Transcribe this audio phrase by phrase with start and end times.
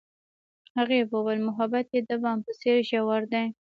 [0.77, 3.45] هغې وویل محبت یې د بام په څېر ژور دی.